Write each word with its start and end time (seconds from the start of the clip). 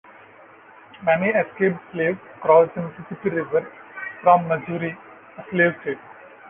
Many 1.05 1.27
escaped 1.29 1.77
slaves 1.93 2.17
crossed 2.41 2.73
the 2.73 2.81
Mississippi 2.81 3.29
River 3.29 3.71
from 4.23 4.47
Missouri, 4.47 4.97
a 5.37 5.43
slave 5.51 5.75
state. 5.83 5.99